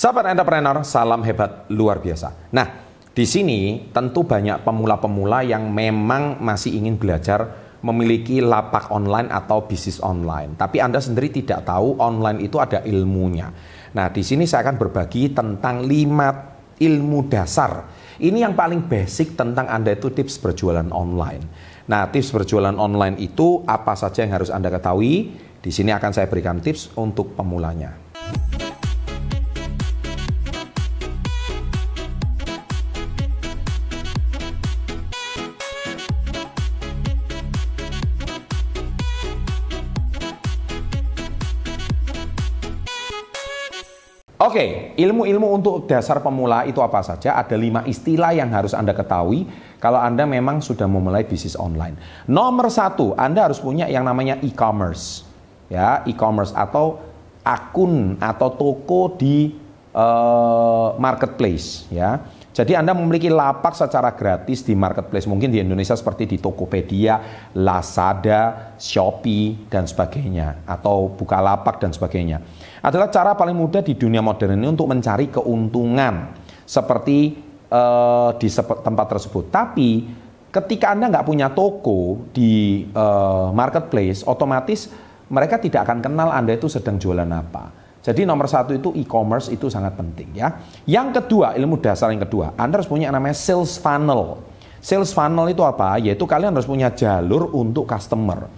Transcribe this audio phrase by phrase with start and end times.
[0.00, 2.32] Sahabat entrepreneur, salam hebat luar biasa.
[2.56, 7.44] Nah, di sini tentu banyak pemula-pemula yang memang masih ingin belajar
[7.84, 10.56] memiliki lapak online atau bisnis online.
[10.56, 13.52] Tapi Anda sendiri tidak tahu online itu ada ilmunya.
[13.92, 16.32] Nah, di sini saya akan berbagi tentang lima
[16.80, 17.84] ilmu dasar.
[18.24, 21.44] Ini yang paling basic tentang Anda itu tips berjualan online.
[21.92, 25.36] Nah, tips berjualan online itu apa saja yang harus Anda ketahui?
[25.60, 28.08] Di sini akan saya berikan tips untuk pemulanya.
[44.50, 47.38] Oke, ilmu-ilmu untuk dasar pemula itu apa saja?
[47.38, 49.46] Ada lima istilah yang harus Anda ketahui
[49.78, 51.94] kalau Anda memang sudah memulai bisnis online.
[52.26, 55.22] Nomor satu, Anda harus punya yang namanya e-commerce.
[55.70, 56.98] Ya, e-commerce atau
[57.46, 59.54] akun atau toko di
[59.94, 61.86] uh, marketplace.
[61.94, 62.18] Ya,
[62.50, 65.30] jadi Anda memiliki lapak secara gratis di marketplace.
[65.30, 70.66] Mungkin di Indonesia seperti di Tokopedia, Lazada, Shopee, dan sebagainya.
[70.66, 72.42] Atau Bukalapak dan sebagainya
[72.80, 76.32] adalah cara paling mudah di dunia modern ini untuk mencari keuntungan
[76.64, 77.36] seperti
[77.68, 79.52] uh, di tempat tersebut.
[79.52, 79.88] Tapi
[80.50, 84.90] ketika Anda nggak punya toko di uh, marketplace, otomatis
[85.30, 87.80] mereka tidak akan kenal Anda itu sedang jualan apa.
[88.00, 90.56] Jadi nomor satu itu e-commerce itu sangat penting ya.
[90.88, 94.40] Yang kedua, ilmu dasar yang kedua, Anda harus punya namanya sales funnel.
[94.80, 96.00] Sales funnel itu apa?
[96.00, 98.48] Yaitu kalian harus punya jalur untuk customer.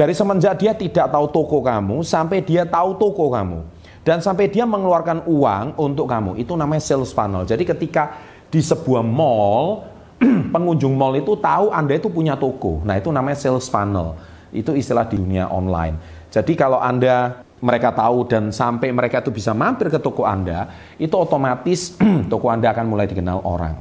[0.00, 3.60] Dari semenjak dia tidak tahu toko kamu sampai dia tahu toko kamu
[4.00, 6.40] dan sampai dia mengeluarkan uang untuk kamu.
[6.40, 7.44] Itu namanya sales funnel.
[7.44, 8.16] Jadi ketika
[8.48, 9.84] di sebuah mall
[10.56, 12.80] pengunjung mall itu tahu Anda itu punya toko.
[12.80, 14.16] Nah, itu namanya sales funnel.
[14.48, 16.00] Itu istilah di dunia online.
[16.32, 20.64] Jadi kalau Anda mereka tahu dan sampai mereka itu bisa mampir ke toko Anda,
[20.96, 22.00] itu otomatis
[22.32, 23.76] toko Anda akan mulai dikenal orang.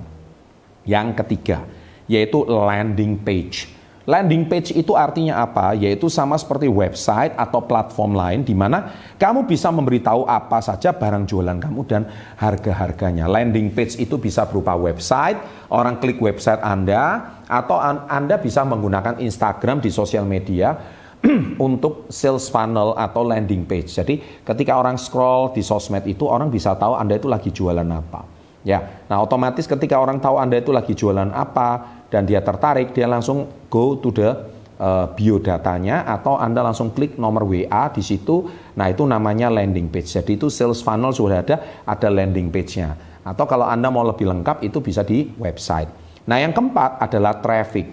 [0.84, 1.64] Yang ketiga,
[2.12, 3.79] yaitu landing page.
[4.10, 5.78] Landing page itu artinya apa?
[5.78, 8.90] Yaitu sama seperti website atau platform lain di mana
[9.22, 12.10] kamu bisa memberitahu apa saja barang jualan kamu dan
[12.42, 13.30] harga-harganya.
[13.30, 15.38] Landing page itu bisa berupa website,
[15.70, 17.78] orang klik website Anda atau
[18.10, 20.74] Anda bisa menggunakan Instagram di sosial media
[21.62, 23.94] untuk sales funnel atau landing page.
[23.94, 28.39] Jadi ketika orang scroll di sosmed itu orang bisa tahu Anda itu lagi jualan apa.
[28.60, 33.08] Ya, nah otomatis ketika orang tahu Anda itu lagi jualan apa, dan dia tertarik, dia
[33.08, 34.30] langsung go to the
[34.80, 38.50] uh, biodatanya atau Anda langsung klik nomor WA di situ.
[38.74, 40.10] Nah, itu namanya landing page.
[40.10, 41.56] Jadi itu sales funnel sudah ada,
[41.86, 42.96] ada landing page-nya.
[43.22, 45.92] Atau kalau Anda mau lebih lengkap itu bisa di website.
[46.26, 47.86] Nah, yang keempat adalah traffic.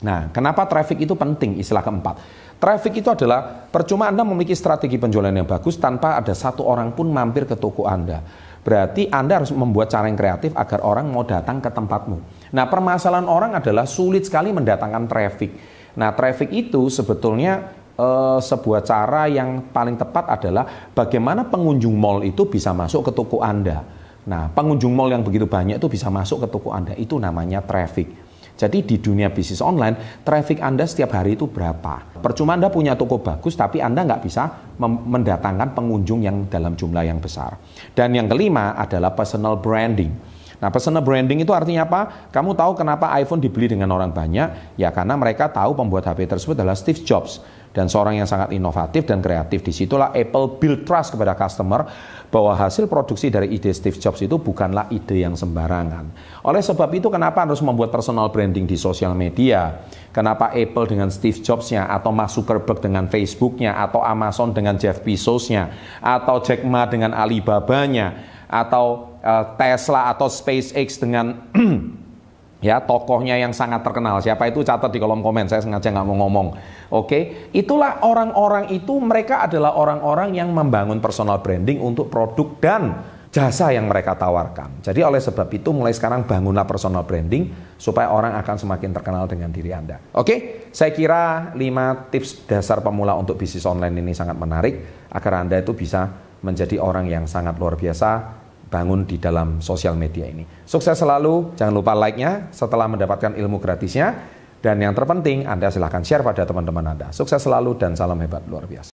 [0.00, 2.16] Nah, kenapa traffic itu penting istilah keempat?
[2.60, 7.08] Traffic itu adalah percuma Anda memiliki strategi penjualan yang bagus tanpa ada satu orang pun
[7.08, 8.20] mampir ke toko Anda.
[8.60, 12.20] Berarti Anda harus membuat cara yang kreatif agar orang mau datang ke tempatmu.
[12.52, 15.50] Nah, permasalahan orang adalah sulit sekali mendatangkan traffic.
[15.96, 22.44] Nah, traffic itu sebetulnya eh, sebuah cara yang paling tepat adalah bagaimana pengunjung mall itu
[22.44, 23.80] bisa masuk ke toko Anda.
[24.28, 26.92] Nah, pengunjung mall yang begitu banyak itu bisa masuk ke toko Anda.
[27.00, 28.29] Itu namanya traffic.
[28.60, 32.20] Jadi di dunia bisnis online, traffic Anda setiap hari itu berapa?
[32.20, 37.24] Percuma Anda punya toko bagus, tapi Anda nggak bisa mendatangkan pengunjung yang dalam jumlah yang
[37.24, 37.56] besar.
[37.96, 40.12] Dan yang kelima adalah personal branding.
[40.60, 42.28] Nah, personal branding itu artinya apa?
[42.28, 44.76] Kamu tahu kenapa iPhone dibeli dengan orang banyak?
[44.76, 47.40] Ya karena mereka tahu pembuat HP tersebut adalah Steve Jobs
[47.70, 49.62] dan seorang yang sangat inovatif dan kreatif.
[49.62, 51.86] Di situlah Apple build trust kepada customer
[52.30, 56.12] bahwa hasil produksi dari ide Steve Jobs itu bukanlah ide yang sembarangan.
[56.46, 59.86] Oleh sebab itu kenapa harus membuat personal branding di sosial media?
[60.10, 65.70] Kenapa Apple dengan Steve Jobs-nya atau Mark Zuckerberg dengan Facebook-nya atau Amazon dengan Jeff Bezos-nya
[66.02, 71.38] atau Jack Ma dengan Alibaba-nya atau uh, Tesla atau SpaceX dengan
[72.66, 74.18] ya tokohnya yang sangat terkenal.
[74.18, 75.46] Siapa itu catat di kolom komen.
[75.46, 76.58] Saya sengaja nggak mau ngomong.
[76.90, 82.82] Oke, itulah orang-orang itu mereka adalah orang-orang yang membangun personal branding untuk produk dan
[83.30, 84.82] jasa yang mereka tawarkan.
[84.82, 89.54] Jadi oleh sebab itu mulai sekarang bangunlah personal branding supaya orang akan semakin terkenal dengan
[89.54, 90.02] diri Anda.
[90.18, 95.62] Oke, saya kira 5 tips dasar pemula untuk bisnis online ini sangat menarik agar Anda
[95.62, 96.10] itu bisa
[96.42, 98.40] menjadi orang yang sangat luar biasa
[98.70, 100.46] bangun di dalam sosial media ini.
[100.64, 104.38] Sukses selalu, jangan lupa like-nya setelah mendapatkan ilmu gratisnya.
[104.60, 107.08] Dan yang terpenting, Anda silahkan share pada teman-teman Anda.
[107.10, 108.89] Sukses selalu dan salam hebat luar biasa.